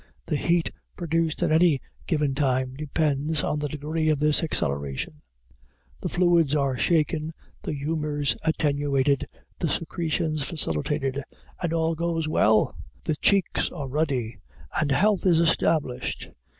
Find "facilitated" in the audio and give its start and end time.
10.41-11.21